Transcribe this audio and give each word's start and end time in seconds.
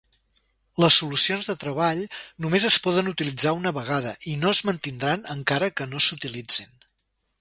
Les 0.83 0.95
solucions 1.01 1.49
de 1.51 1.55
treball 1.63 2.01
només 2.45 2.65
es 2.69 2.77
poden 2.87 3.11
utilitzar 3.11 3.55
una 3.61 3.75
vegada 3.79 4.15
i 4.33 4.37
no 4.45 4.55
es 4.57 4.63
mantindran 4.71 5.29
encara 5.35 5.71
que 5.79 5.89
no 5.93 6.03
s'utilitzin. 6.07 6.75